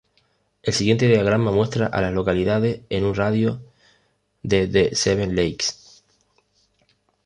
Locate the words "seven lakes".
4.95-5.75